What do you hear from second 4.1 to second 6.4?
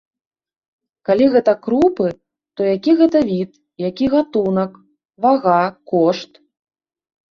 гатунак, вага, кошт.